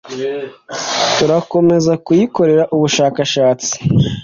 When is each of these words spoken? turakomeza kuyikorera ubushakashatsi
turakomeza 1.15 1.93
kuyikorera 2.05 2.63
ubushakashatsi 2.75 3.73